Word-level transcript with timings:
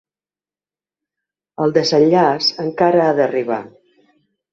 El 1.65 1.75
desenllaç 1.75 2.47
encara 2.65 3.05
ha 3.05 3.13
d’arribar. 3.21 3.61